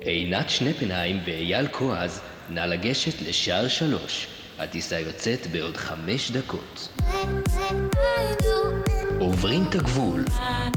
[0.00, 4.26] עינת שנפנהיים ואייל כועז, נא לגשת לשער שלוש.
[4.58, 6.98] הטיסה יוצאת בעוד חמש דקות.
[9.20, 10.24] עוברים את הגבול.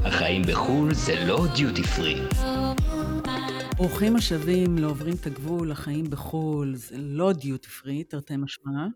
[0.05, 2.21] החיים בחו"ל זה לא דיוטי פרי.
[3.78, 8.88] ברוכים השבים לעוברים את הגבול, החיים בחו"ל, זה לא דיוטי פרי, תרתי משמע.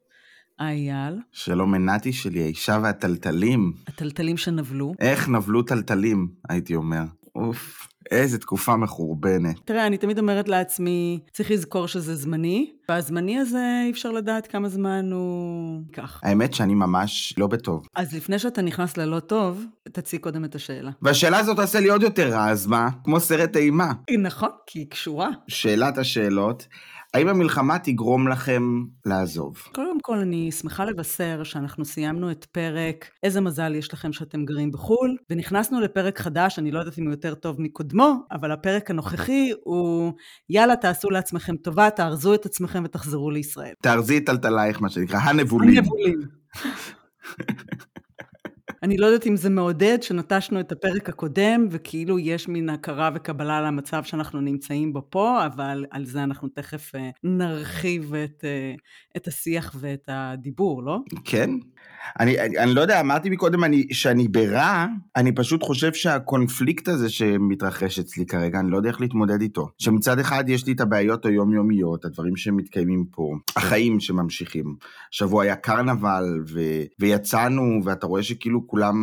[0.59, 3.73] אייל, שלום מנתי שלי, האישה והטלטלים.
[3.87, 4.93] הטלטלים שנבלו.
[4.99, 7.03] איך נבלו טלטלים, הייתי אומר.
[7.35, 9.55] אוף, איזה תקופה מחורבנת.
[9.65, 14.69] תראה, אני תמיד אומרת לעצמי, צריך לזכור שזה זמני, והזמני הזה, אי אפשר לדעת כמה
[14.69, 16.19] זמן הוא ייקח.
[16.23, 17.87] האמת שאני ממש לא בטוב.
[17.95, 20.91] אז לפני שאתה נכנס ללא טוב, תציג קודם את השאלה.
[21.01, 22.89] והשאלה הזאת תעשה לי עוד יותר רע, אז מה?
[23.03, 23.91] כמו סרט אימה.
[24.21, 25.29] נכון, כי היא קשורה.
[25.47, 26.67] שאלת השאלות,
[27.13, 29.57] האם המלחמה תגרום לכם לעזוב?
[29.71, 34.71] קודם כל, אני שמחה לבשר שאנחנו סיימנו את פרק איזה מזל יש לכם שאתם גרים
[34.71, 39.51] בחו"ל, ונכנסנו לפרק חדש, אני לא יודעת אם הוא יותר טוב מקודמו, אבל הפרק הנוכחי
[39.63, 40.13] הוא
[40.49, 43.73] יאללה, תעשו לעצמכם טובה, תארזו את עצמכם ותחזרו לישראל.
[43.81, 45.77] תארזי את טלטלייך, מה שנקרא, הנבולים.
[45.77, 46.19] הנבולים.
[48.83, 53.61] אני לא יודעת אם זה מעודד שנטשנו את הפרק הקודם, וכאילו יש מין הכרה וקבלה
[53.61, 58.73] למצב שאנחנו נמצאים בו פה, אבל על זה אנחנו תכף אה, נרחיב את, אה,
[59.17, 60.99] את השיח ואת הדיבור, לא?
[61.25, 61.49] כן.
[62.19, 67.09] אני, אני, אני לא יודע, אמרתי מקודם אני, שאני ברע, אני פשוט חושב שהקונפליקט הזה
[67.09, 69.67] שמתרחש אצלי כרגע, אני לא יודע איך להתמודד איתו.
[69.77, 74.75] שמצד אחד יש לי את הבעיות היומיומיות, הדברים שמתקיימים פה, החיים שממשיכים.
[75.13, 76.59] השבוע היה קרנבל, ו,
[76.99, 78.95] ויצאנו, ואתה רואה שכאילו כולם,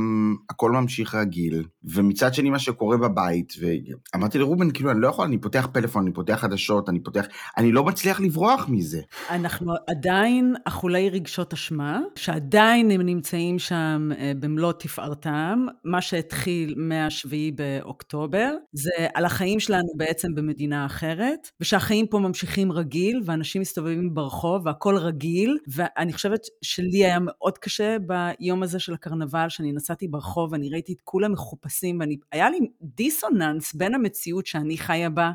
[0.51, 1.65] הכל ממשיך רגיל.
[1.85, 6.13] ומצד שני מה שקורה בבית, ואמרתי לרובן, כאילו, אני לא יכול, אני פותח פלאפון, אני
[6.13, 9.01] פותח חדשות, אני פותח, אני לא מצליח לברוח מזה.
[9.31, 15.67] אנחנו עדיין אכולי רגשות אשמה, שעדיין הם נמצאים שם אה, במלוא תפארתם.
[15.85, 23.23] מה שהתחיל מה-7 באוקטובר, זה על החיים שלנו בעצם במדינה אחרת, ושהחיים פה ממשיכים רגיל,
[23.25, 29.49] ואנשים מסתובבים ברחוב, והכול רגיל, ואני חושבת שלי היה מאוד קשה ביום הזה של הקרנבל,
[29.49, 32.01] שאני נסעתי ברחוב, ואני ראיתי את כולם מחופשים,
[32.33, 35.33] והיה לי דיסוננס בין המציאות שאני חיה בה,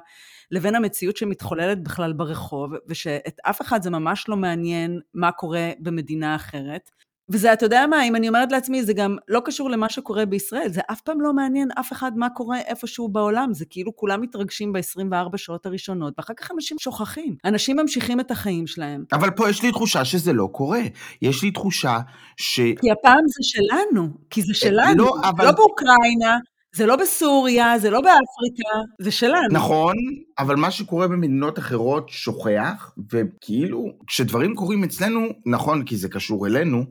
[0.51, 6.35] לבין המציאות שמתחוללת בכלל ברחוב, ושאת אף אחד זה ממש לא מעניין מה קורה במדינה
[6.35, 6.89] אחרת.
[7.29, 10.69] וזה, אתה יודע מה, אם אני אומרת לעצמי, זה גם לא קשור למה שקורה בישראל,
[10.69, 14.73] זה אף פעם לא מעניין אף אחד מה קורה איפשהו בעולם, זה כאילו כולם מתרגשים
[14.73, 17.35] ב-24 שעות הראשונות, ואחר כך אנשים שוכחים.
[17.45, 19.03] אנשים ממשיכים את החיים שלהם.
[19.11, 20.81] אבל פה יש לי תחושה שזה לא קורה.
[21.21, 21.99] יש לי תחושה
[22.38, 22.59] ש...
[22.81, 25.45] כי הפעם זה שלנו, כי זה שלנו, לא, אבל...
[25.45, 26.38] לא באוקראינה,
[26.75, 28.69] זה לא בסוריה, זה לא באפריקה,
[29.01, 29.47] זה שלנו.
[29.51, 29.94] נכון,
[30.39, 36.85] אבל מה שקורה במדינות אחרות שוכח, וכאילו, כשדברים קורים אצלנו, נכון, כי זה קשור אלינו,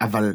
[0.00, 0.32] אבל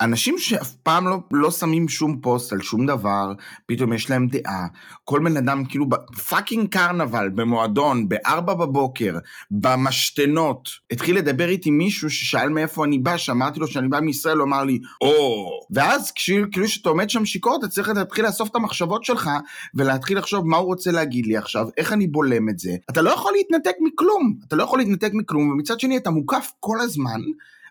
[0.00, 3.32] אנשים שאף פעם לא, לא שמים שום פוסט על שום דבר,
[3.66, 4.66] פתאום יש להם דעה.
[5.04, 9.18] כל בן אדם כאילו ב fucking קרנבל, במועדון, בארבע בבוקר,
[9.50, 10.68] במשתנות.
[10.90, 14.64] התחיל לדבר איתי מישהו ששאל מאיפה אני בא, שאמרתי לו שאני בא מישראל, הוא אמר
[14.64, 15.46] לי, או...
[15.70, 19.30] ואז כאילו כשאתה עומד שם שיכור, אתה צריך להתחיל לאסוף את המחשבות שלך,
[19.74, 22.76] ולהתחיל לחשוב מה הוא רוצה להגיד לי עכשיו, איך אני בולם את זה.
[22.90, 26.80] אתה לא יכול להתנתק מכלום, אתה לא יכול להתנתק מכלום, ומצד שני אתה מוקף כל
[26.80, 27.20] הזמן.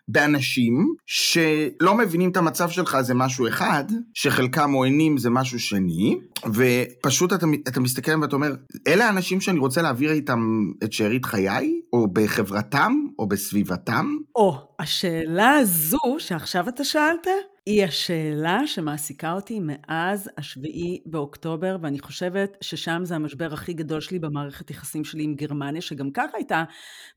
[0.08, 3.84] באנשים שלא מבינים את המצב שלך זה משהו אחד,
[4.14, 8.54] שחלקם עוינים זה משהו שני, ופשוט אתה, אתה מסתכל ואתה אומר,
[8.86, 14.16] אלה האנשים שאני רוצה להעביר איתם את שארית חיי, או בחברתם, או בסביבתם?
[14.36, 17.26] או, השאלה הזו שעכשיו אתה שאלת,
[17.66, 24.18] היא השאלה שמעסיקה אותי מאז השביעי באוקטובר, ואני חושבת ששם זה המשבר הכי גדול שלי
[24.18, 26.64] במערכת יחסים שלי עם גרמניה, שגם ככה הייתה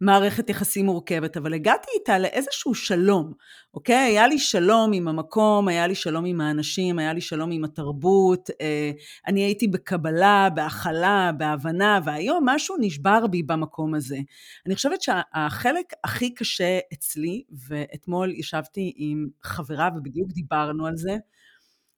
[0.02, 3.34] מערכת יחסים מורכבת, אבל הגעתי איתה לאיזשהו שלום,
[3.74, 3.96] אוקיי?
[3.96, 8.50] היה לי שלום עם המקום, היה לי שלום עם האנשים, היה לי שלום עם התרבות,
[8.62, 8.91] אה,
[9.28, 14.18] אני הייתי בקבלה, בהכלה, בהבנה, והיום משהו נשבר בי במקום הזה.
[14.66, 21.17] אני חושבת שהחלק הכי קשה אצלי, ואתמול ישבתי עם חברה ובדיוק דיברנו על זה,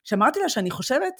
[0.04, 1.14] שאמרתי לה שאני חושבת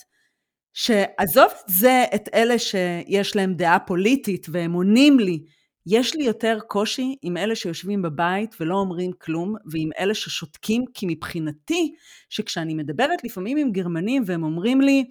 [0.74, 5.44] שעזוב את זה, את אלה שיש להם דעה פוליטית והם עונים לי,
[5.86, 11.06] יש לי יותר קושי עם אלה שיושבים בבית ולא אומרים כלום, ועם אלה ששותקים, כי
[11.10, 11.96] מבחינתי,
[12.30, 15.06] שכשאני מדברת לפעמים עם גרמנים והם אומרים לי,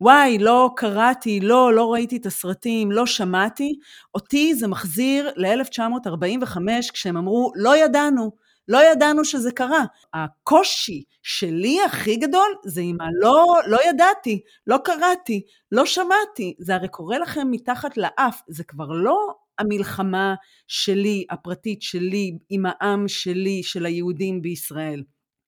[0.00, 3.78] וואי, לא קראתי, לא, לא ראיתי את הסרטים, לא שמעתי,
[4.14, 6.58] אותי זה מחזיר ל-1945
[6.92, 8.30] כשהם אמרו, לא ידענו,
[8.68, 9.84] לא ידענו שזה קרה.
[10.14, 15.42] הקושי שלי הכי גדול זה עם הלא, לא ידעתי, לא קראתי,
[15.72, 16.54] לא שמעתי.
[16.58, 20.34] זה הרי קורה לכם מתחת לאף, זה כבר לא המלחמה
[20.68, 25.02] שלי, הפרטית שלי, עם העם שלי, של היהודים בישראל.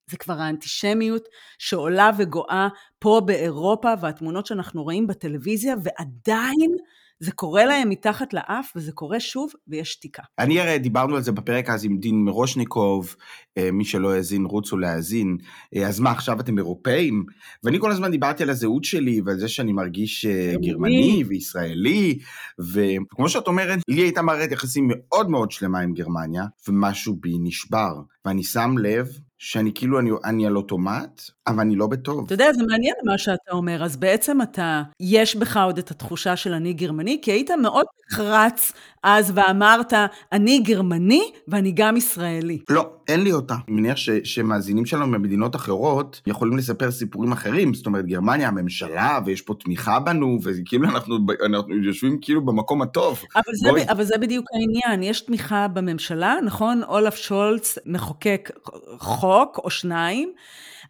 [0.09, 1.27] זה כבר האנטישמיות
[1.59, 2.67] שעולה וגואה
[2.99, 6.77] פה באירופה, והתמונות שאנחנו רואים בטלוויזיה, ועדיין
[7.19, 10.23] זה קורה להם מתחת לאף, וזה קורה שוב, ויש שתיקה.
[10.39, 13.15] אני הרי דיברנו על זה בפרק אז עם דין מרושניקוב,
[13.57, 15.37] אה, מי שלא האזין, רוצו להאזין.
[15.75, 17.23] אה, אז מה, עכשיו אתם אירופאים?
[17.63, 22.19] ואני כל הזמן דיברתי על הזהות שלי ועל זה שאני מרגיש אה, גרמני וישראלי,
[22.59, 27.93] וכמו שאת אומרת, לי הייתה מערכת יחסים מאוד מאוד שלמה עם גרמניה, ומשהו בי נשבר.
[28.25, 29.07] ואני שם לב
[29.43, 32.25] שאני כאילו, אני, אני על אוטומט, אבל אני לא בטוב.
[32.25, 33.83] אתה יודע, זה מעניין מה שאתה אומר.
[33.83, 38.73] אז בעצם אתה, יש בך עוד את התחושה של אני גרמני, כי היית מאוד נחרץ
[39.03, 39.93] אז ואמרת,
[40.31, 42.59] אני גרמני ואני גם ישראלי.
[42.69, 43.55] לא, אין לי אותה.
[43.67, 47.73] אני מניח ש, שמאזינים שלנו ממדינות אחרות יכולים לספר סיפורים אחרים.
[47.73, 53.21] זאת אומרת, גרמניה, הממשלה, ויש פה תמיכה בנו, וכאילו אנחנו, אנחנו יושבים כאילו במקום הטוב.
[53.35, 56.83] אבל זה, אבל זה בדיוק העניין, יש תמיכה בממשלה, נכון?
[56.83, 58.49] אולף שולץ מחוקק
[58.97, 60.33] חוק או שניים.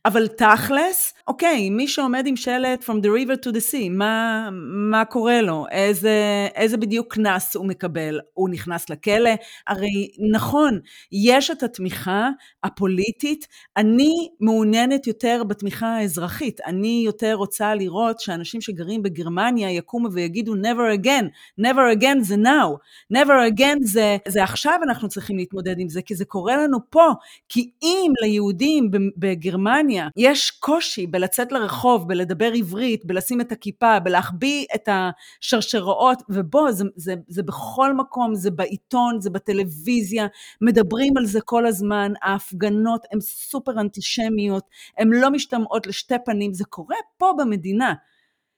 [0.05, 4.49] אבל תכלס, אוקיי, מי שעומד עם שלט From the river to the sea, מה,
[4.91, 5.65] מה קורה לו?
[5.71, 8.19] איזה, איזה בדיוק קנס הוא מקבל?
[8.33, 9.29] הוא נכנס לכלא?
[9.67, 10.79] הרי נכון,
[11.11, 12.29] יש את התמיכה
[12.63, 13.47] הפוליטית,
[13.77, 16.61] אני מעוניינת יותר בתמיכה האזרחית.
[16.65, 21.25] אני יותר רוצה לראות שאנשים שגרים בגרמניה יקומו ויגידו never again,
[21.61, 22.69] never again זה now,
[23.17, 27.11] never again זה, זה עכשיו אנחנו צריכים להתמודד עם זה, כי זה קורה לנו פה.
[27.49, 34.65] כי אם ליהודים בגרמניה, בגרמניה יש קושי בלצאת לרחוב, בלדבר עברית, בלשים את הכיפה, בלהחביא
[34.75, 40.27] את השרשראות, ובוא, זה, זה, זה בכל מקום, זה בעיתון, זה בטלוויזיה,
[40.61, 44.63] מדברים על זה כל הזמן, ההפגנות הן סופר אנטישמיות,
[44.97, 47.93] הן לא משתמעות לשתי פנים, זה קורה פה במדינה.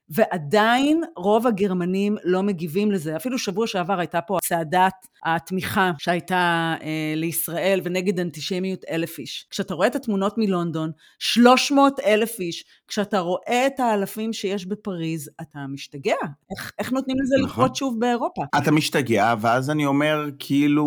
[0.09, 3.15] ועדיין רוב הגרמנים לא מגיבים לזה.
[3.15, 9.48] אפילו שבוע שעבר הייתה פה צעדת התמיכה שהייתה אה, לישראל ונגד אנטישמיות אלף איש.
[9.50, 15.60] כשאתה רואה את התמונות מלונדון, 300 אלף איש, כשאתה רואה את האלפים שיש בפריז, אתה
[15.69, 16.16] משתגע.
[16.51, 17.50] איך, איך נותנים לזה נכון.
[17.50, 18.44] לקרות שוב באירופה?
[18.57, 20.86] אתה משתגע, ואז אני אומר, כאילו...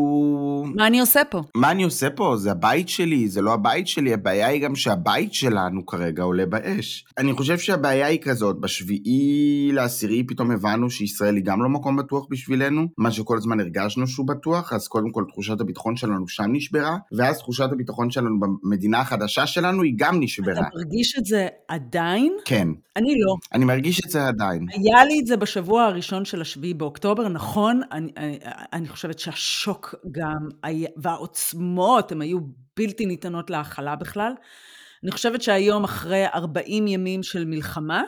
[0.74, 1.42] מה אני עושה פה?
[1.56, 2.36] מה אני עושה פה?
[2.36, 7.04] זה הבית שלי, זה לא הבית שלי, הבעיה היא גם שהבית שלנו כרגע עולה באש.
[7.18, 12.26] אני חושב שהבעיה היא כזאת, בשביעי לעשירי פתאום הבנו שישראל היא גם לא מקום בטוח
[12.30, 16.96] בשבילנו, מה שכל הזמן הרגשנו שהוא בטוח, אז קודם כל תחושת הביטחון שלנו שם נשברה,
[17.12, 20.52] ואז תחושת הביטחון שלנו במדינה החדשה שלנו היא גם נשברה.
[20.52, 22.36] אתה מרגיש את זה עדיין?
[22.44, 22.68] כן.
[22.96, 23.34] אני לא.
[23.52, 24.66] אני מרגיש את זה עדיין.
[24.70, 28.38] היה לי את זה בשבוע הראשון של השביעי באוקטובר, נכון, אני, אני,
[28.72, 32.38] אני חושבת שהשוק גם, היה, והעוצמות, הן היו
[32.76, 34.32] בלתי ניתנות להכלה בכלל.
[35.02, 38.02] אני חושבת שהיום, אחרי 40 ימים של מלחמה,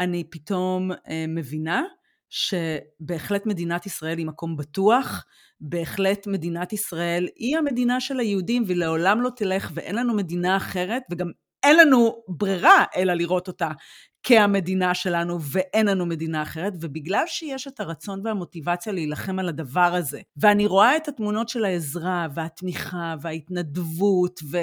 [0.00, 1.82] אני פתאום אה, מבינה
[2.30, 5.24] שבהחלט מדינת ישראל היא מקום בטוח,
[5.60, 11.02] בהחלט מדינת ישראל היא המדינה של היהודים והיא לעולם לא תלך ואין לנו מדינה אחרת
[11.10, 11.30] וגם
[11.62, 13.70] אין לנו ברירה אלא לראות אותה
[14.22, 20.20] כהמדינה שלנו ואין לנו מדינה אחרת, ובגלל שיש את הרצון והמוטיבציה להילחם על הדבר הזה,
[20.36, 24.58] ואני רואה את התמונות של העזרה והתמיכה וההתנדבות ו...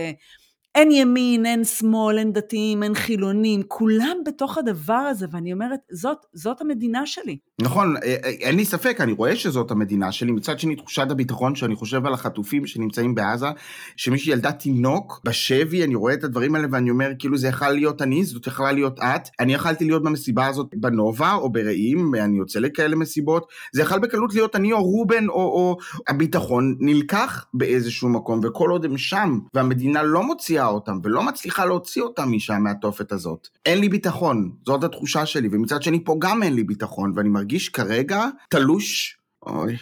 [0.76, 6.18] אין ימין, אין שמאל, אין דתיים, אין חילונים, כולם בתוך הדבר הזה, ואני אומרת, זאת,
[6.34, 7.38] זאת המדינה שלי.
[7.62, 10.32] נכון, אה, אה, אין לי ספק, אני רואה שזאת המדינה שלי.
[10.32, 13.48] מצד שני, תחושת הביטחון, שאני חושב על החטופים שנמצאים בעזה,
[13.96, 18.02] שמישהי ילדה תינוק בשבי, אני רואה את הדברים האלה ואני אומר, כאילו זה יכול להיות
[18.02, 19.30] אני, זאת יכולה להיות את.
[19.40, 23.48] אני יכלתי להיות במסיבה הזאת בנובה או ברעים, אני יוצא לכאלה מסיבות.
[23.74, 28.86] זה יכול בקלות להיות אני או רובן, או, או הביטחון נלקח באיזשהו מקום, וכל עוד
[28.86, 33.48] הם שם, והמדינה לא מוציאה אותם ולא מצליחה להוציא אותם משם מהתופת הזאת.
[33.66, 37.70] אין לי ביטחון, זאת התחושה שלי, ומצד שני פה גם אין לי ביטחון, ואני מרגיש
[37.70, 39.78] כרגע תלוש, אוי,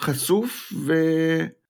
[0.00, 0.92] חשוף ו...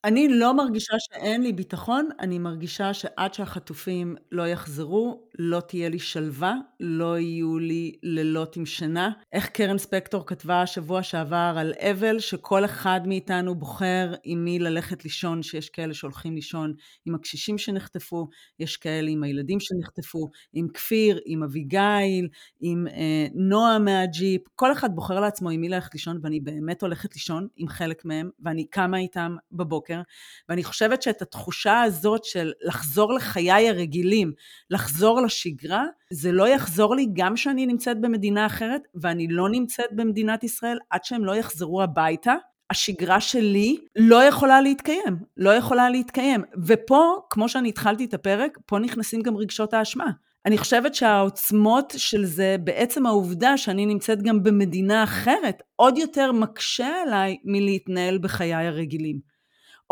[0.05, 5.99] אני לא מרגישה שאין לי ביטחון, אני מרגישה שעד שהחטופים לא יחזרו, לא תהיה לי
[5.99, 9.11] שלווה, לא יהיו לי לילות עם שינה.
[9.33, 15.05] איך קרן ספקטור כתבה השבוע שעבר על אבל, שכל אחד מאיתנו בוחר עם מי ללכת
[15.05, 16.73] לישון, שיש כאלה שהולכים לישון
[17.07, 18.29] עם הקשישים שנחטפו,
[18.59, 22.29] יש כאלה עם הילדים שנחטפו, עם כפיר, עם אביגיל,
[22.61, 27.15] עם אה, נועה מהג'יפ, כל אחד בוחר לעצמו עם מי ללכת לישון, ואני באמת הולכת
[27.15, 30.01] לישון עם חלק מהם, ואני קמה איתם בבוקר,
[30.49, 34.33] ואני חושבת שאת התחושה הזאת של לחזור לחיי הרגילים,
[34.71, 40.45] לחזור לשגרה, זה לא יחזור לי גם כשאני נמצאת במדינה אחרת, ואני לא נמצאת במדינת
[40.45, 42.35] ישראל עד שהם לא יחזרו הביתה.
[42.71, 46.43] השגרה שלי לא יכולה להתקיים, לא יכולה להתקיים.
[46.67, 50.11] ופה, כמו שאני התחלתי את הפרק, פה נכנסים גם רגשות האשמה.
[50.47, 57.03] אני חושבת שהעוצמות של זה, בעצם העובדה שאני נמצאת גם במדינה אחרת, עוד יותר מקשה
[57.03, 59.30] עליי מלהתנהל בחיי הרגילים.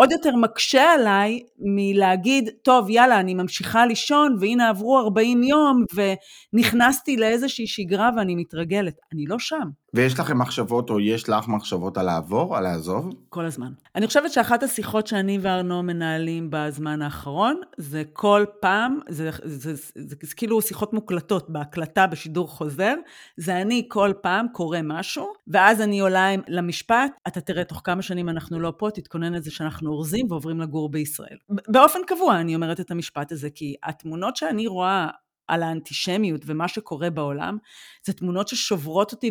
[0.00, 7.16] עוד יותר מקשה עליי מלהגיד, טוב, יאללה, אני ממשיכה לישון, והנה עברו 40 יום, ונכנסתי
[7.16, 8.94] לאיזושהי שגרה ואני מתרגלת.
[9.12, 9.68] אני לא שם.
[9.94, 13.14] ויש לכם מחשבות, או יש לך מחשבות על לעבור, על לעזוב?
[13.28, 13.72] כל הזמן.
[13.94, 19.74] אני חושבת שאחת השיחות שאני וארנו מנהלים בזמן האחרון, זה כל פעם, זה, זה, זה,
[19.74, 22.94] זה, זה, כאילו שיחות מוקלטות בהקלטה, בשידור חוזר,
[23.36, 28.28] זה אני כל פעם קורא משהו, ואז אני עולה למשפט, אתה תראה, תוך כמה שנים
[28.28, 31.36] אנחנו לא פה, תתכונן לזה שאנחנו אורזים ועוברים לגור בישראל.
[31.68, 35.08] באופן קבוע אני אומרת את המשפט הזה, כי התמונות שאני רואה
[35.48, 37.58] על האנטישמיות ומה שקורה בעולם,
[38.06, 39.30] זה תמונות ששוברות אותי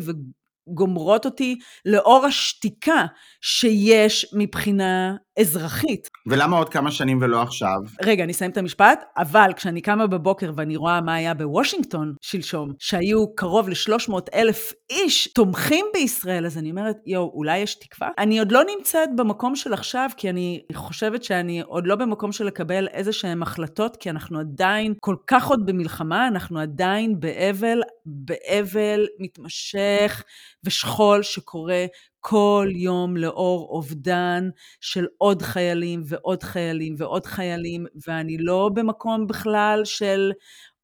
[0.71, 3.05] וגומרות אותי לאור השתיקה
[3.41, 6.09] שיש מבחינה אזרחית.
[6.27, 7.77] ולמה עוד כמה שנים ולא עכשיו?
[8.01, 12.69] רגע, אני אסיים את המשפט, אבל כשאני קמה בבוקר ואני רואה מה היה בוושינגטון שלשום,
[12.79, 18.09] שהיו קרוב ל-300 אלף איש תומכים בישראל, אז אני אומרת, יואו, אולי יש תקווה?
[18.17, 22.45] אני עוד לא נמצאת במקום של עכשיו, כי אני חושבת שאני עוד לא במקום של
[22.45, 29.07] לקבל איזה שהן החלטות, כי אנחנו עדיין כל כך עוד במלחמה, אנחנו עדיין באבל, באבל
[29.19, 30.23] מתמשך
[30.63, 31.85] ושכול שקורה
[32.19, 34.49] כל יום לאור אובדן
[34.81, 40.31] של עוד חיילים ועוד חיילים ועוד חיילים, ואני לא במקום בכלל של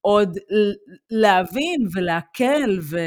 [0.00, 0.38] עוד
[1.10, 2.98] להבין ולהקל ו...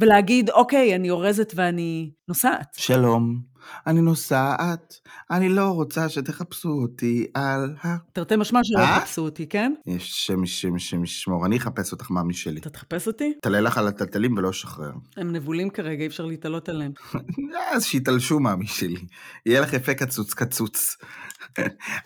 [0.00, 2.74] ולהגיד, אוקיי, אני אורזת ואני נוסעת.
[2.76, 3.42] שלום,
[3.86, 7.96] אני נוסעת, אני לא רוצה שתחפשו אותי על ה...
[8.12, 8.96] תרתי משמע שלא אה?
[8.96, 9.72] יחפשו אותי, כן?
[9.86, 12.60] יש שם שם שם ישמור, אני אחפש אותך מאמי שלי.
[12.60, 13.32] אתה תחפש אותי?
[13.42, 14.92] תעלה לך על הטלטלים ולא שחרר.
[15.16, 16.92] הם נבולים כרגע, אי אפשר להתעלות עליהם.
[17.74, 19.00] אז שיתלשו מאמי שלי.
[19.46, 20.96] יהיה לך יפה קצוץ קצוץ.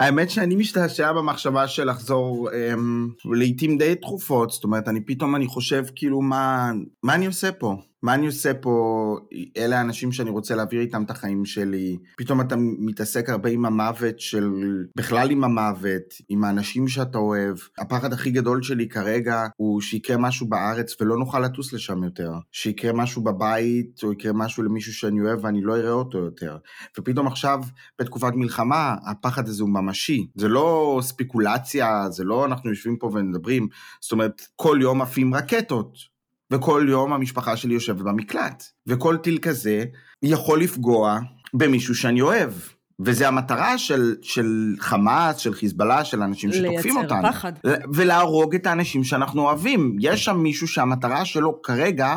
[0.01, 5.47] האמת שאני משתעשע במחשבה של לחזור אמ, לעיתים די תכופות, זאת אומרת, אני פתאום אני
[5.47, 6.73] חושב כאילו מה,
[7.03, 7.77] מה אני עושה פה?
[8.03, 9.17] מה אני עושה פה,
[9.57, 11.99] אלה האנשים שאני רוצה להעביר איתם את החיים שלי.
[12.17, 14.51] פתאום אתה מתעסק הרבה עם המוות של,
[14.97, 17.57] בכלל עם המוות, עם האנשים שאתה אוהב.
[17.79, 22.33] הפחד הכי גדול שלי כרגע הוא שיקרה משהו בארץ ולא נוכל לטוס לשם יותר.
[22.53, 26.57] שיקרה משהו בבית, או יקרה משהו למישהו שאני אוהב ואני לא אראה אותו יותר.
[26.99, 27.61] ופתאום עכשיו,
[28.01, 30.27] בתקופת מלחמה, הפחד הזה הוא ממשי.
[30.35, 33.69] זה לא ספקולציה, זה לא אנחנו יושבים פה ומדברים.
[34.01, 36.13] זאת אומרת, כל יום עפים רקטות.
[36.53, 38.65] וכל יום המשפחה שלי יושבת במקלט.
[38.87, 39.85] וכל טיל כזה
[40.23, 41.19] יכול לפגוע
[41.55, 42.53] במישהו שאני אוהב.
[43.01, 47.23] וזה המטרה של, של חמאס, של חיזבאללה, של אנשים שתוקפים אותנו.
[47.23, 47.53] לייצר פחד.
[47.95, 49.97] ולהרוג את האנשים שאנחנו אוהבים.
[50.01, 52.17] יש שם מישהו שהמטרה שלו כרגע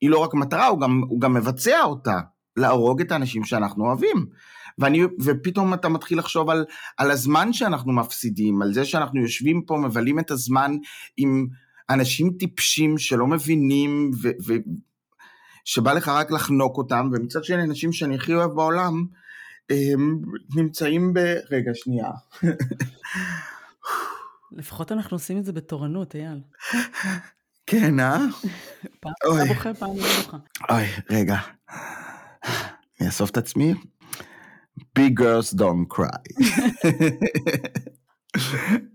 [0.00, 2.20] היא לא רק מטרה, הוא גם, הוא גם מבצע אותה.
[2.56, 4.26] להרוג את האנשים שאנחנו אוהבים.
[4.78, 6.64] ואני, ופתאום אתה מתחיל לחשוב על,
[6.96, 10.76] על הזמן שאנחנו מפסידים, על זה שאנחנו יושבים פה, מבלים את הזמן
[11.16, 11.46] עם
[11.90, 14.54] אנשים טיפשים שלא מבינים, ו, ו,
[15.64, 19.06] שבא לך רק לחנוק אותם, ומצד שני אנשים שאני הכי אוהב בעולם,
[19.70, 20.22] הם
[20.56, 21.18] נמצאים ב...
[21.50, 22.10] רגע, שנייה.
[24.52, 26.40] לפחות אנחנו עושים את זה בתורנות, אייל.
[27.66, 28.18] כן, אה?
[29.00, 30.36] פעם אתה בוכה, פעם לא בוכה.
[30.70, 31.36] אוי, רגע.
[33.00, 33.74] אני אאסוף את עצמי.
[34.98, 36.22] Big girls don't cry.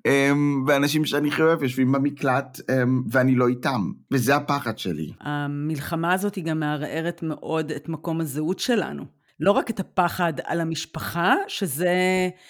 [0.07, 5.11] אמ, ואנשים שאני הכי אוהב יושבים במקלט אמ, ואני לא איתם, וזה הפחד שלי.
[5.19, 9.20] המלחמה הזאת היא גם מערערת מאוד את מקום הזהות שלנו.
[9.41, 11.93] לא רק את הפחד על המשפחה, שזה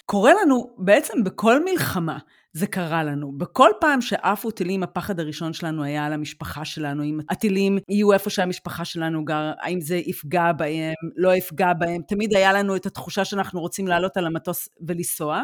[0.06, 2.18] קורה לנו בעצם בכל מלחמה.
[2.54, 3.32] זה קרה לנו.
[3.38, 8.30] בכל פעם שעפו טילים, הפחד הראשון שלנו היה על המשפחה שלנו, אם הטילים יהיו איפה
[8.30, 12.02] שהמשפחה שלנו גר, האם זה יפגע בהם, לא יפגע בהם.
[12.08, 15.44] תמיד היה לנו את התחושה שאנחנו רוצים לעלות על המטוס ולנסוע.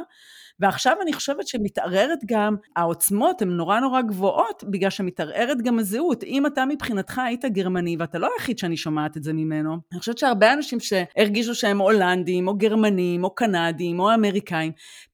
[0.60, 6.24] ועכשיו אני חושבת שמתערערת גם, העוצמות הן נורא נורא גבוהות, בגלל שמתערערת גם הזהות.
[6.24, 10.18] אם אתה מבחינתך היית גרמני, ואתה לא היחיד שאני שומעת את זה ממנו, אני חושבת
[10.18, 14.72] שהרבה אנשים שהרגישו שהם הולנדים, או גרמנים, או קנדים, או אמריקאים,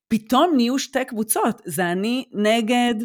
[0.07, 2.95] פתאום נהיו שתי קבוצות, זה אני נגד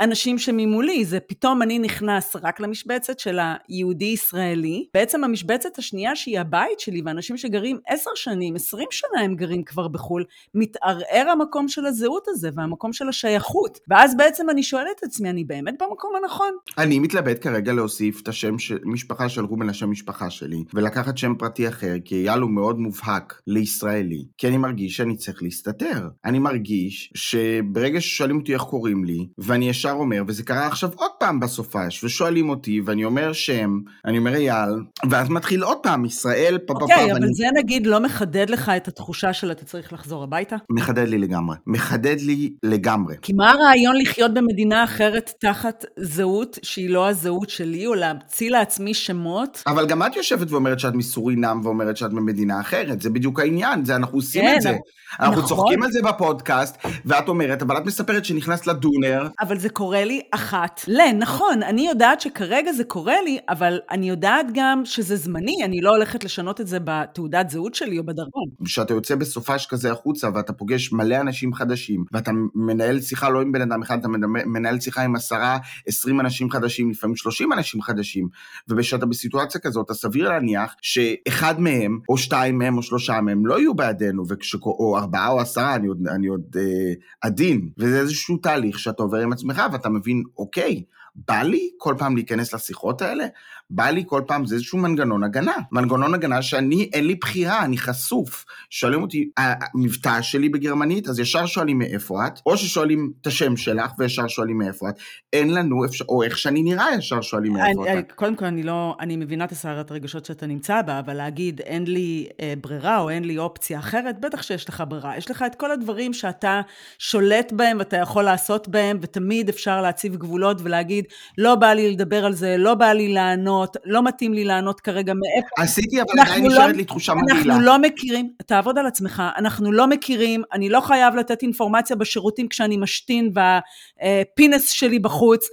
[0.00, 3.38] אנשים שממולי, זה פתאום אני נכנס רק למשבצת של
[3.68, 4.86] היהודי-ישראלי.
[4.94, 9.88] בעצם המשבצת השנייה שהיא הבית שלי, ואנשים שגרים עשר שנים, עשרים שנה הם גרים כבר
[9.88, 10.24] בחו"ל,
[10.54, 13.78] מתערער המקום של הזהות הזה והמקום של השייכות.
[13.88, 16.50] ואז בעצם אני שואלת את עצמי, אני באמת במקום הנכון?
[16.78, 21.34] אני מתלבט כרגע להוסיף את השם של משפחה של רובן לשם משפחה שלי, ולקחת שם
[21.38, 26.08] פרטי אחר, כי אייל הוא מאוד מובהק לישראלי, כי אני מרגיש שאני צריך להסתתר.
[26.24, 31.10] אני מרגיש שברגע ששואלים אותי איך קוראים לי, ואני ישר אומר, וזה קרה עכשיו עוד
[31.18, 34.70] פעם בסופש, ושואלים אותי, ואני אומר שם, אני אומר אייל,
[35.10, 36.84] ואז מתחיל עוד פעם, ישראל, פה פה פה.
[36.84, 40.56] אוקיי, אבל זה נגיד לא מחדד לך את התחושה של אתה צריך לחזור הביתה?
[40.70, 41.56] מחדד לי לגמרי.
[41.66, 43.14] מחדד לי לגמרי.
[43.22, 48.94] כי מה הרעיון לחיות במדינה אחרת תחת זהות שהיא לא הזהות שלי, או להמציא לעצמי
[48.94, 49.62] שמות?
[49.66, 53.96] אבל גם את יושבת ואומרת שאת מסורינם ואומרת שאת ממדינה אחרת, זה בדיוק העניין, זה
[53.96, 54.76] אנחנו עושים כן, את זה.
[55.20, 55.48] אנחנו נכון.
[55.48, 59.28] צוחקים על זה בפודקאסט, ואת אומרת, אבל את מספרת שנכנסת לדונר.
[59.40, 61.00] אבל זה קורה לי אחת ל...
[61.18, 65.90] נכון, אני יודעת שכרגע זה קורה לי, אבל אני יודעת גם שזה זמני, אני לא
[65.90, 68.44] הולכת לשנות את זה בתעודת זהות שלי או בדרכון.
[68.64, 73.52] כשאתה יוצא בסופש כזה החוצה ואתה פוגש מלא אנשים חדשים, ואתה מנהל שיחה לא עם
[73.52, 74.08] בן אדם אחד, אתה
[74.46, 78.28] מנהל שיחה עם עשרה, עשרים אנשים חדשים, לפעמים שלושים אנשים חדשים,
[78.68, 83.58] ובשאתה בסיטואציה כזאת, אז סביר להניח שאחד מהם, או שתיים מהם, או שלושה מהם, לא
[83.58, 84.54] יהיו בעדינו, וכש...
[84.54, 86.92] או ארבעה או עשרה, אני עוד, אני עוד אה,
[87.22, 90.82] עדין, וזה איזשהו תהליך שאתה עובר עם עצמך, ואתה מבין, אוקיי,
[91.28, 93.26] בא לי כל פעם להיכנס לשיחות האלה?
[93.70, 95.54] בא לי כל פעם, זה איזשהו מנגנון הגנה.
[95.72, 98.44] מנגנון הגנה שאני, אין לי בחירה, אני חשוף.
[98.70, 103.90] שואלים אותי, המבטא שלי בגרמנית, אז ישר שואלים מאיפה את, או ששואלים את השם שלך
[103.98, 104.94] וישר שואלים מאיפה את.
[105.32, 108.12] אין לנו, אפשר, או איך שאני נראה, ישר שואלים מאיפה אני, את.
[108.12, 111.84] קודם כל, אני לא, אני מבינה את הסערת הרגשות שאתה נמצא בה, אבל להגיד אין
[111.84, 115.16] לי אה, ברירה או אין לי אופציה אחרת, בטח שיש לך ברירה.
[115.16, 116.60] יש לך את כל הדברים שאתה
[116.98, 121.05] שולט בהם ואתה יכול לעשות בהם, ותמיד אפשר להציב גבולות ולהגיד,
[121.38, 125.12] לא בא לי לדבר על זה, לא בא לי לענות, לא מתאים לי לענות כרגע
[125.14, 125.62] מאיפה.
[125.62, 127.54] עשיתי, אבל עדיין לא, נשארת לי תחושה מגעילה.
[127.54, 132.48] אנחנו לא מכירים, תעבוד על עצמך, אנחנו לא מכירים, אני לא חייב לתת אינפורמציה בשירותים
[132.48, 135.46] כשאני משתין בפינס שלי בחוץ.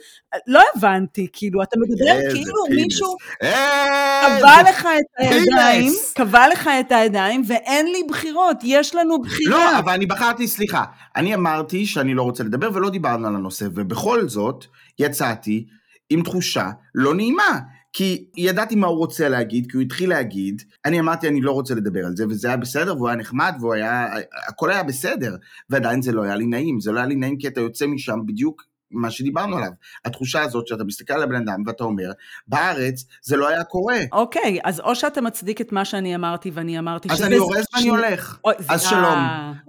[0.47, 2.53] לא הבנתי, כאילו, אתה מדבר כאילו.
[2.69, 9.51] מישהו קבע לך את הידיים, קבע לך את הידיים, ואין לי בחירות, יש לנו בחירה.
[9.51, 10.83] לא, אבל אני בחרתי, סליחה,
[11.15, 14.65] אני אמרתי שאני לא רוצה לדבר ולא דיברנו על הנושא, ובכל זאת,
[14.99, 15.65] יצאתי
[16.09, 17.59] עם תחושה לא נעימה.
[17.95, 21.75] כי ידעתי מה הוא רוצה להגיד, כי הוא התחיל להגיד, אני אמרתי אני לא רוצה
[21.75, 24.07] לדבר על זה, וזה היה בסדר, והוא היה נחמד, והוא היה,
[24.47, 25.35] הכל היה בסדר,
[25.69, 28.19] ועדיין זה לא היה לי נעים, זה לא היה לי נעים כי אתה יוצא משם
[28.25, 28.63] בדיוק
[28.93, 29.69] מה שדיברנו עליו.
[30.05, 32.12] התחושה הזאת שאתה מסתכל על הבן אדם ואתה אומר,
[32.47, 34.00] בארץ זה לא היה קורה.
[34.12, 37.89] אוקיי, אז או שאתה מצדיק את מה שאני אמרתי, ואני אמרתי אז אני אורז ואני
[37.89, 38.39] הולך.
[38.69, 39.19] אז שלום.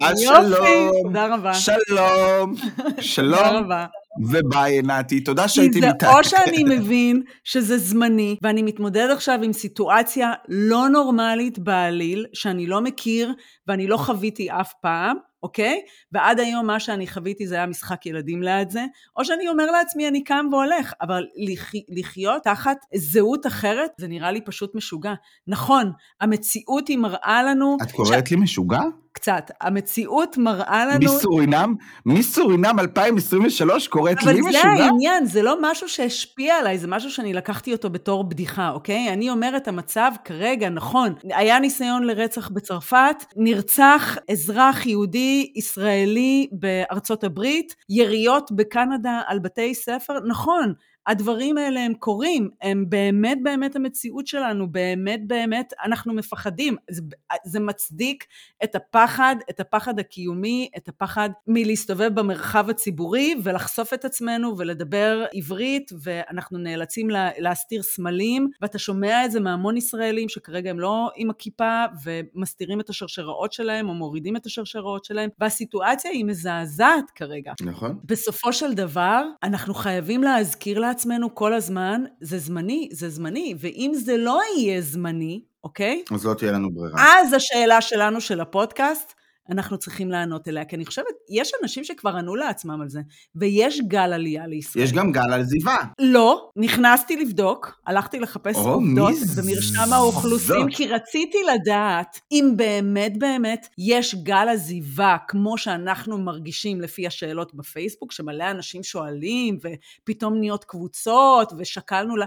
[0.02, 0.90] אז שלום.
[1.02, 1.54] תודה רבה.
[1.54, 2.54] שלום.
[3.00, 3.38] שלום.
[3.38, 3.86] תודה רבה.
[4.22, 5.44] וביי נתי, תודה.
[5.48, 12.26] כי זה או שאני מבין שזה זמני, ואני מתמודד עכשיו עם סיטואציה לא נורמלית בעליל,
[12.32, 13.32] שאני לא מכיר
[13.68, 15.80] ואני לא חוויתי אף פעם, אוקיי?
[16.12, 18.84] ועד היום מה שאני חוויתי זה היה משחק ילדים ליד זה,
[19.16, 21.72] או שאני אומר לעצמי אני קם והולך, אבל לח...
[21.88, 25.14] לחיות תחת זהות אחרת, זה נראה לי פשוט משוגע.
[25.46, 27.76] נכון, המציאות היא מראה לנו...
[27.82, 28.30] את קוראת ש...
[28.30, 28.80] לי משוגע?
[29.14, 29.50] קצת.
[29.60, 31.14] המציאות מראה לנו...
[31.14, 31.74] מסורינם?
[32.06, 34.48] מסורינם 2023 קוראת לי משוגע?
[34.48, 38.70] אבל זה העניין, זה לא משהו שהשפיע עליי, זה משהו שאני לקחתי אותו בתור בדיחה,
[38.70, 39.12] אוקיי?
[39.12, 47.74] אני אומרת, המצב כרגע, נכון, היה ניסיון לרצח בצרפת, נרצח אזרח יהודי ישראלי בארצות הברית,
[47.88, 50.72] יריות בקנדה על בתי ספר, נכון.
[51.06, 56.76] הדברים האלה הם קורים, הם באמת באמת המציאות שלנו, באמת באמת אנחנו מפחדים.
[56.90, 57.02] זה,
[57.44, 58.24] זה מצדיק
[58.64, 65.90] את הפחד, את הפחד הקיומי, את הפחד מלהסתובב במרחב הציבורי ולחשוף את עצמנו ולדבר עברית,
[66.02, 71.30] ואנחנו נאלצים לה, להסתיר סמלים, ואתה שומע את זה מהמון ישראלים שכרגע הם לא עם
[71.30, 77.52] הכיפה ומסתירים את השרשראות שלהם או מורידים את השרשראות שלהם, והסיטואציה היא מזעזעת כרגע.
[77.60, 77.98] נכון.
[78.04, 83.92] בסופו של דבר, אנחנו חייבים להזכיר לה לעצמנו כל הזמן, זה זמני, זה זמני, ואם
[83.94, 86.02] זה לא יהיה זמני, אוקיי?
[86.14, 86.94] אז לא תהיה לנו ברירה.
[86.96, 89.14] אז השאלה שלנו של הפודקאסט,
[89.50, 93.00] אנחנו צריכים לענות אליה, כי אני חושבת, יש אנשים שכבר ענו לעצמם על זה,
[93.34, 94.84] ויש גל עלייה לישראל.
[94.84, 95.76] יש גם גל עזיבה.
[95.98, 103.68] לא, נכנסתי לבדוק, הלכתי לחפש או, עובדות במרשם האוכלוסין, כי רציתי לדעת אם באמת באמת
[103.78, 111.52] יש גל עזיבה, כמו שאנחנו מרגישים לפי השאלות בפייסבוק, שמלא אנשים שואלים, ופתאום נהיות קבוצות,
[111.58, 112.26] ושקלנו לה...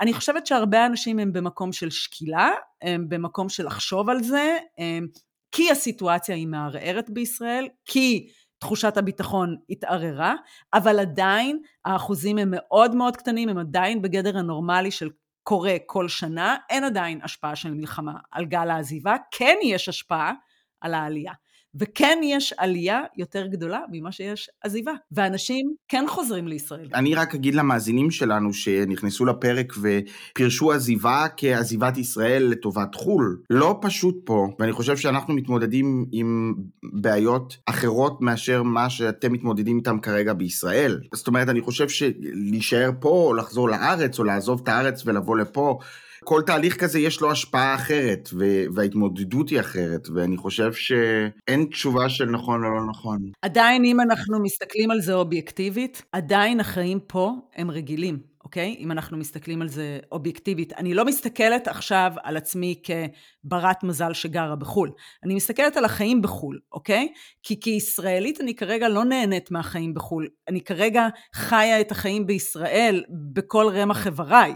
[0.00, 2.50] אני חושבת שהרבה אנשים הם במקום של שקילה,
[2.82, 5.06] הם במקום של לחשוב על זה, הם
[5.54, 10.34] כי הסיטואציה היא מערערת בישראל, כי תחושת הביטחון התערערה,
[10.74, 15.10] אבל עדיין האחוזים הם מאוד מאוד קטנים, הם עדיין בגדר הנורמלי של
[15.42, 20.32] קורה כל שנה, אין עדיין השפעה של מלחמה על גל העזיבה, כן יש השפעה
[20.80, 21.32] על העלייה.
[21.80, 26.88] וכן יש עלייה יותר גדולה ממה שיש עזיבה, ואנשים כן חוזרים לישראל.
[26.94, 33.38] אני רק אגיד למאזינים שלנו שנכנסו לפרק ופירשו עזיבה כעזיבת ישראל לטובת חו"ל.
[33.50, 36.54] לא פשוט פה, ואני חושב שאנחנו מתמודדים עם
[36.92, 41.00] בעיות אחרות מאשר מה שאתם מתמודדים איתם כרגע בישראל.
[41.14, 45.78] זאת אומרת, אני חושב שלהישאר פה, או לחזור לארץ, או לעזוב את הארץ ולבוא לפה,
[46.24, 48.28] כל תהליך כזה יש לו השפעה אחרת,
[48.74, 53.18] וההתמודדות היא אחרת, ואני חושב שאין תשובה של נכון או לא נכון.
[53.42, 58.34] עדיין, אם אנחנו מסתכלים על זה אובייקטיבית, עדיין החיים פה הם רגילים.
[58.44, 58.76] אוקיי?
[58.78, 60.72] אם אנחנו מסתכלים על זה אובייקטיבית.
[60.72, 64.90] אני לא מסתכלת עכשיו על עצמי כברת מזל שגרה בחו"ל.
[65.24, 67.08] אני מסתכלת על החיים בחו"ל, אוקיי?
[67.42, 70.28] כי כישראלית אני כרגע לא נהנית מהחיים בחו"ל.
[70.48, 74.54] אני כרגע חיה את החיים בישראל בכל רמ"ח איבריי.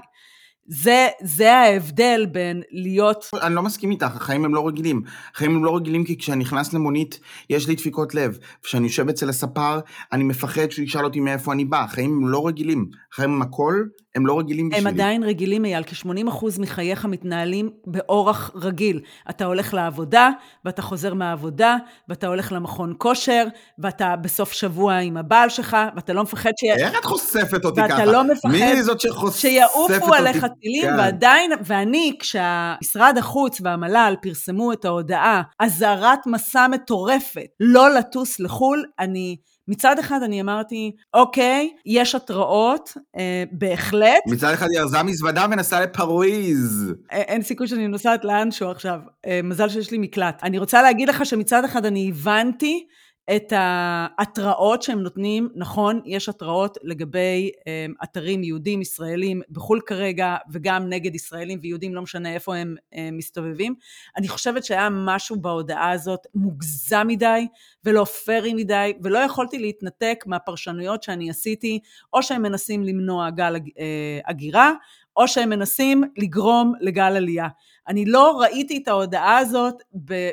[0.68, 3.24] זה, זה ההבדל בין להיות...
[3.42, 5.02] אני לא מסכים איתך, החיים הם לא רגילים.
[5.34, 8.38] החיים הם לא רגילים כי כשאני נכנס למונית, יש לי דפיקות לב.
[8.62, 9.80] כשאני יושב אצל הספר,
[10.12, 11.84] אני מפחד שהוא ישאל אותי מאיפה אני בא.
[11.84, 12.90] החיים הם לא רגילים.
[13.12, 14.88] החיים הם הכל, הם לא רגילים בשבילי.
[14.88, 19.00] הם עדיין רגילים, אייל, כ-80% מחייך מתנהלים באורח רגיל.
[19.30, 20.30] אתה הולך לעבודה,
[20.64, 21.76] ואתה חוזר מהעבודה,
[22.08, 23.46] ואתה הולך למכון כושר,
[23.78, 26.64] ואתה בסוף שבוע עם הבעל שלך, ואתה לא מפחד ש...
[26.64, 28.04] איך את חושפת אותי ואתה ככה?
[28.04, 30.18] לא מפחד מי זאת שחושפת שיעופו אותי?
[30.18, 30.98] עליך טילים, כן.
[30.98, 39.36] ועדיין, ואני, כשמשרד החוץ והמל"ל פרסמו את ההודעה, אזהרת מסע מטורפת, לא לטוס לחו"ל, אני...
[39.68, 45.80] מצד אחד אני אמרתי, אוקיי, יש התראות, אה, בהחלט, מצד אחד היא ארזה מזוודה ונסעה
[45.80, 46.94] לפרוויז.
[47.12, 49.00] אה, אין סיכוי שאני נוסעת לאנשהו עכשיו.
[49.26, 50.40] אה, מזל שיש לי מקלט.
[50.42, 52.86] אני רוצה להגיד לך שמצד אחד אני הבנתי
[53.36, 55.48] את ההתראות שהם נותנים.
[55.54, 62.02] נכון, יש התראות לגבי אה, אתרים יהודים, ישראלים בחו"ל כרגע, וגם נגד ישראלים ויהודים, לא
[62.02, 63.74] משנה איפה הם אה, מסתובבים.
[64.16, 67.46] אני חושבת שהיה משהו בהודעה הזאת מוגזם מדי,
[67.84, 71.80] ולא פיירי מדי, ולא יכולתי להתנתק מהפרשנויות שאני עשיתי,
[72.12, 74.72] או שהם מנסים למנוע גל אה, הגירה,
[75.18, 77.48] או שהם מנסים לגרום לגל עלייה.
[77.88, 79.82] אני לא ראיתי את ההודעה הזאת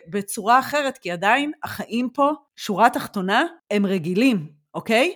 [0.10, 5.13] בצורה אחרת, כי עדיין החיים פה, שורה תחתונה, הם רגילים, אוקיי?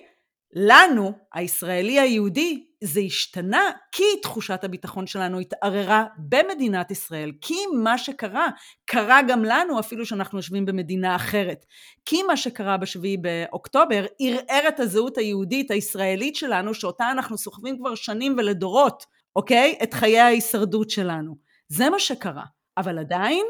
[0.54, 8.48] לנו, הישראלי היהודי, זה השתנה כי תחושת הביטחון שלנו התערערה במדינת ישראל, כי מה שקרה,
[8.86, 11.66] קרה גם לנו אפילו שאנחנו יושבים במדינה אחרת.
[12.06, 17.96] כי מה שקרה בשביעי באוקטובר ערער את הזהות היהודית הישראלית שלנו, שאותה אנחנו סוחבים כבר
[17.96, 19.76] שנים ולדורות, אוקיי?
[19.84, 21.36] את חיי ההישרדות שלנו.
[21.68, 22.44] זה מה שקרה.
[22.78, 23.46] אבל עדיין,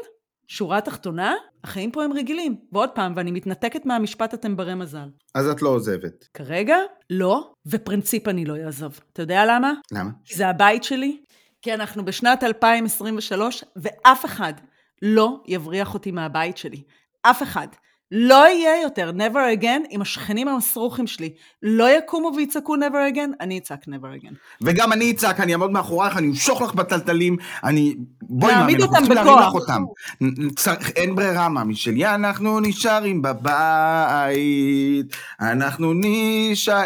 [0.48, 2.56] שורה תחתונה, החיים פה הם רגילים.
[2.72, 5.08] ועוד פעם, ואני מתנתקת מהמשפט אתם ברי מזל.
[5.34, 6.28] אז את לא עוזבת.
[6.34, 6.76] כרגע,
[7.10, 9.00] לא, ופרינציפ אני לא אעזוב.
[9.12, 9.72] אתה יודע למה?
[9.92, 10.10] למה?
[10.24, 11.20] כי זה הבית שלי,
[11.62, 14.52] כי אנחנו בשנת 2023, ואף אחד
[15.02, 16.82] לא יבריח אותי מהבית שלי.
[17.22, 17.68] אף אחד.
[18.12, 21.30] לא יהיה יותר never again עם השכנים המסרוכים שלי.
[21.62, 24.34] לא יקומו ויצעקו never again, אני אצעק never again.
[24.62, 27.94] וגם אני אצעק, אני אעמוד מאחורייך, אני אמשוך לך בטלטלים, אני...
[28.22, 29.38] בואי מאמי, אנחנו צריכים להרים.
[29.38, 29.82] לך אותם.
[30.56, 36.84] צריך- אין ברירה, מאמי שלי, אנחנו נשארים בבית, אנחנו נישאר.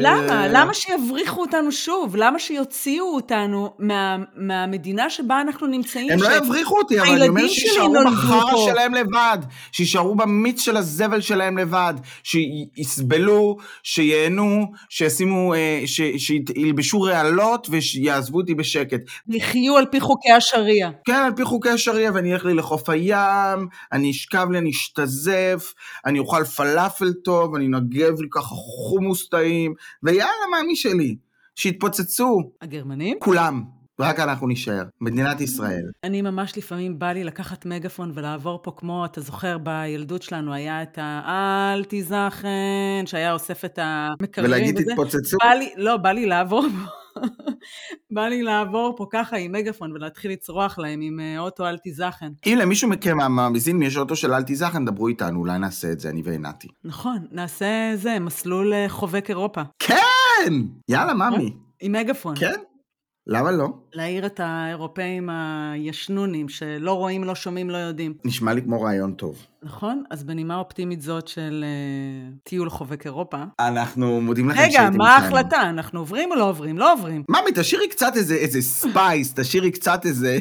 [0.00, 0.46] למה?
[0.48, 2.16] למה שיבריחו אותנו שוב?
[2.16, 6.10] למה שיוציאו אותנו מה, מהמדינה שבה אנחנו נמצאים?
[6.10, 7.42] הם לא ש- יבריחו אותי, אבל אני אומר
[7.88, 8.40] נולדו בחרא.
[8.72, 9.38] שלהם לבד,
[9.72, 10.14] שיישארו
[10.44, 19.00] במיץ של הזבל שלהם לבד, שיסבלו, שייהנו, שישימו, אה, ש- שילבשו רעלות ויעזבו אותי בשקט.
[19.28, 20.90] יחיו על פי חוקי השריעה.
[21.04, 25.74] כן, על פי חוקי השריעה, ואני אלך לי לחוף הים, אני אשכב לי, אני אשתזף,
[26.06, 31.16] אני אוכל פלאפל טוב, אני אנגב לי ככה חומוס טעים, ויאללה, מאמי שלי,
[31.56, 33.16] שיתפוצצו, הגרמנים?
[33.20, 33.62] כולם,
[34.00, 35.90] רק אנחנו נישאר, מדינת ישראל.
[36.04, 40.82] אני ממש לפעמים בא לי לקחת מגפון ולעבור פה כמו, אתה זוכר, בילדות שלנו היה
[40.82, 41.72] את ה...
[41.74, 44.90] אל תיזכן, שהיה אוסף את המקררים ולהגיד וזה.
[44.90, 47.20] תתפוצצו, בא לי, לא, בא לי לעבור פה.
[48.14, 52.32] בא לי לעבור פה ככה עם מגפון ולהתחיל לצרוח להם עם אה, אוטו אל תיזכן.
[52.46, 56.10] אם למישהו מכם מהמאזינים יש אוטו של אל תיזכן, דברו איתנו, אולי נעשה את זה,
[56.10, 56.68] אני ועינתי.
[56.84, 59.62] נכון, נעשה זה, מסלול אה, חובק אירופה.
[59.78, 60.52] כן!
[60.88, 61.52] יאללה, ממי.
[61.80, 62.34] עם מגפון.
[62.36, 62.60] כן?
[63.26, 63.68] למה לא?
[63.92, 68.14] להעיר את האירופאים הישנונים, שלא רואים, לא שומעים, לא יודעים.
[68.24, 69.46] נשמע לי כמו רעיון טוב.
[69.64, 70.04] נכון?
[70.10, 73.36] אז בנימה אופטימית זאת של אה, טיול חובק אירופה.
[73.60, 75.24] אנחנו מודים לכם רגע, שהייתם מה איתנו.
[75.24, 75.62] ההחלטה?
[75.62, 76.78] אנחנו עוברים או לא עוברים?
[76.78, 77.24] לא עוברים.
[77.28, 80.38] ממי, תשאירי קצת איזה, איזה space, תשאירי קצת איזה...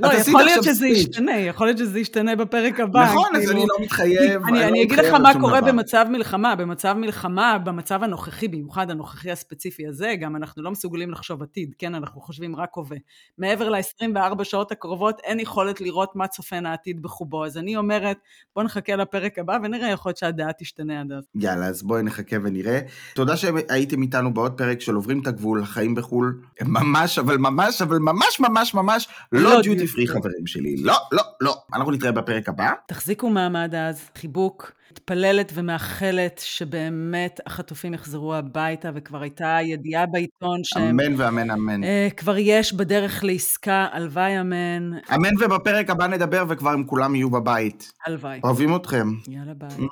[0.00, 0.96] לא, יכול להיות שזה ספיץ'.
[0.96, 3.04] ישתנה, יכול להיות שזה ישתנה בפרק הבא.
[3.04, 3.52] נכון, אז כאילו.
[3.52, 4.42] אני לא מתחייב.
[4.48, 5.70] אני, לא אני אגיד לך מה קורה דבר.
[5.70, 6.54] במצב מלחמה.
[6.56, 11.94] במצב מלחמה, במצב הנוכחי, במיוחד הנוכחי הספציפי הזה, גם אנחנו לא מסוגלים לחשוב עתיד, כן?
[11.94, 12.96] אנחנו חושבים רק הווה.
[13.38, 17.44] מעבר ל-24 שעות הקרובות, אין יכולת לראות מה צופן העתיד בחובו.
[17.44, 18.16] אז אני אומרת,
[18.56, 21.24] בוא נחכה לפרק הבא ונראה, יכול להיות שהדעה תשתנה עד אז.
[21.34, 22.80] יאללה, אז בואי נחכה ונראה.
[23.14, 26.40] תודה שהייתם איתנו בעוד פרק של עוברים את הגבול, החיים בחו"ל.
[26.62, 30.12] ממש, אבל ממש, אבל ממש, ממש, ממש, לא לא דיוטי פרי free.
[30.12, 30.76] חברים שלי.
[30.76, 31.56] לא, לא, לא.
[31.74, 32.72] אנחנו נתראה בפרק הבא.
[32.86, 34.72] תחזיקו מעמד אז, חיבוק.
[34.94, 41.00] מתפללת ומאחלת שבאמת החטופים יחזרו הביתה, וכבר הייתה ידיעה בעיתון שהם...
[41.00, 41.84] אמן ואמן אמן.
[41.84, 47.30] אה, כבר יש בדרך לעסקה, הלוואי אמן, אמן ובפרק הבא נדבר וכבר הם כולם יהיו
[47.30, 47.92] בבית.
[48.06, 48.40] הלוואי.
[48.44, 49.08] אוהבים אתכם.
[49.28, 49.86] יאללה ביי.